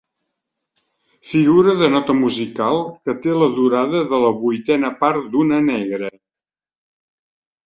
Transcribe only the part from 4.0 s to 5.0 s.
de la vuitena